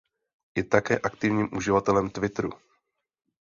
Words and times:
Je 0.57 0.63
také 0.63 0.99
aktivním 0.99 1.49
uživatelem 1.53 2.09
Twitteru. 2.09 2.49